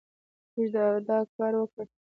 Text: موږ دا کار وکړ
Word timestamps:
موږ 0.53 0.67
دا 1.07 1.17
کار 1.35 1.53
وکړ 1.57 1.85